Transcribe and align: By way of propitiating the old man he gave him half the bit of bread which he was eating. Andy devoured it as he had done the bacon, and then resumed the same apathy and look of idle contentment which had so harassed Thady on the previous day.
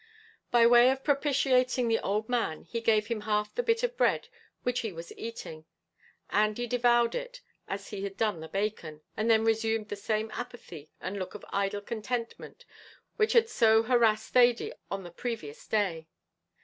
By 0.49 0.65
way 0.65 0.89
of 0.89 1.03
propitiating 1.03 1.87
the 1.87 1.99
old 1.99 2.27
man 2.27 2.63
he 2.63 2.81
gave 2.81 3.05
him 3.05 3.21
half 3.21 3.53
the 3.53 3.61
bit 3.61 3.83
of 3.83 3.95
bread 3.95 4.29
which 4.63 4.79
he 4.79 4.91
was 4.91 5.13
eating. 5.15 5.65
Andy 6.31 6.65
devoured 6.65 7.13
it 7.13 7.41
as 7.67 7.89
he 7.89 8.01
had 8.01 8.17
done 8.17 8.39
the 8.39 8.47
bacon, 8.47 9.01
and 9.15 9.29
then 9.29 9.43
resumed 9.45 9.89
the 9.89 9.95
same 9.95 10.31
apathy 10.33 10.89
and 10.99 11.19
look 11.19 11.35
of 11.35 11.45
idle 11.49 11.81
contentment 11.81 12.65
which 13.17 13.33
had 13.33 13.47
so 13.47 13.83
harassed 13.83 14.33
Thady 14.33 14.73
on 14.89 15.03
the 15.03 15.11
previous 15.11 15.67
day. 15.67 16.07